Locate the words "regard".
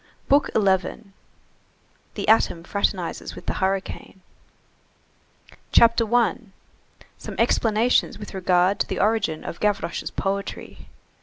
8.33-8.79